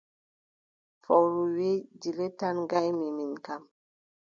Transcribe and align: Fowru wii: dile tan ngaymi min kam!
Fowru 1.03 1.41
wii: 1.55 1.87
dile 2.01 2.27
tan 2.39 2.55
ngaymi 2.65 3.07
min 3.17 3.33
kam! 3.45 3.63